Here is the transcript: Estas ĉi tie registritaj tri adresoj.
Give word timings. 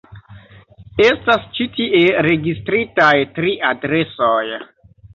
Estas 1.07 1.45
ĉi 1.59 1.69
tie 1.77 2.01
registritaj 2.31 3.13
tri 3.39 3.57
adresoj. 3.73 4.45